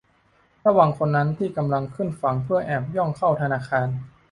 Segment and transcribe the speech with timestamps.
[0.65, 3.87] ระวังคนนั้นที่กำลังขึ้นฝั่งเพื่อแอบย่องเข้าธนาคาร